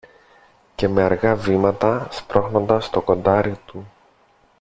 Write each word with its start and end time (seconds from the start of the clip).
Και 0.75 0.87
με 0.87 1.01
αργά 1.03 1.35
βήματα, 1.35 2.07
σπρώχνοντας 2.11 2.89
το 2.89 3.01
κοντάρι 3.01 3.59
του 3.65 3.87